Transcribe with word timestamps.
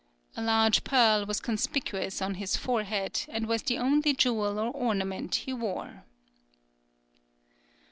A 0.35 0.41
large 0.41 0.83
pearl 0.83 1.27
was 1.27 1.39
conspicuous 1.39 2.23
on 2.23 2.33
his 2.33 2.57
forehead, 2.57 3.23
and 3.27 3.45
was 3.47 3.61
the 3.61 3.77
only 3.77 4.13
jewel 4.15 4.57
or 4.57 4.71
ornament 4.71 5.35
he 5.35 5.53
wore." 5.53 6.05